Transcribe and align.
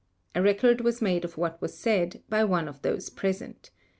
A 0.33 0.41
record 0.41 0.81
was 0.81 0.99
made 0.99 1.23
of 1.23 1.37
what 1.37 1.61
was 1.61 1.77
said, 1.77 2.23
by 2.27 2.43
one 2.43 2.67
of 2.67 2.81
those 2.81 3.07
present. 3.11 3.69